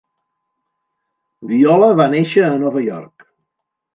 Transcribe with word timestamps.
Viola 1.51 1.91
va 2.01 2.09
néixer 2.15 2.43
a 2.47 2.57
Nova 2.65 2.83
York. 2.87 3.29